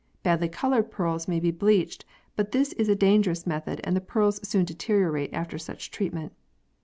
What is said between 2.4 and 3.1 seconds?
this is a